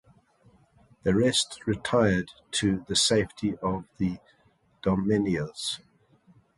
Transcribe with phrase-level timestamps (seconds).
[1.03, 4.17] The rest retired to the safety of the
[4.81, 5.79] Dardanelles.